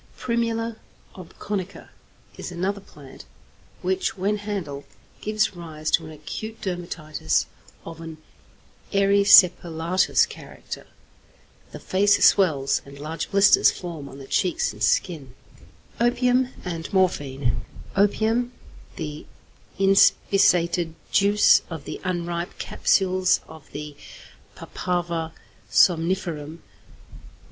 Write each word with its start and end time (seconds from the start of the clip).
=Primula 0.17 0.77
obconica= 1.13 1.89
is 2.35 2.51
another 2.51 2.81
plant 2.81 3.25
which, 3.83 4.17
when 4.17 4.37
handled, 4.37 4.85
gives 5.21 5.55
rise 5.55 5.91
to 5.91 6.03
an 6.07 6.11
acute 6.11 6.59
dermatitis 6.59 7.45
of 7.85 8.01
an 8.01 8.17
erysipelatous 8.91 10.27
character. 10.27 10.87
The 11.71 11.79
face 11.79 12.17
swells, 12.25 12.81
and 12.83 12.97
large 12.97 13.29
blisters 13.29 13.69
form 13.69 14.09
on 14.09 14.17
the 14.17 14.25
cheeks 14.25 14.73
and 14.73 14.81
chin. 14.81 15.35
XXIX. 15.99 16.07
OPIUM 16.07 16.47
AND 16.65 16.91
MORPHINE 16.91 17.61
=Opium.= 17.95 18.53
The 18.95 19.27
inspissated 19.77 20.95
juice 21.11 21.61
of 21.69 21.83
the 21.85 22.01
unripe 22.03 22.57
capsules 22.57 23.39
of 23.47 23.71
the 23.71 23.95
Papaver 24.55 25.31
somniferum. 25.69 26.63